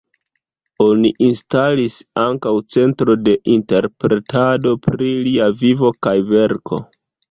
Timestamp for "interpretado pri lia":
3.61-5.55